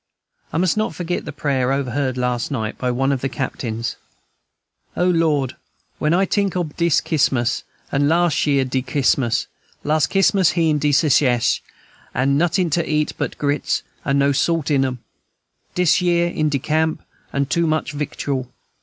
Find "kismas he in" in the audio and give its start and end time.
10.07-10.79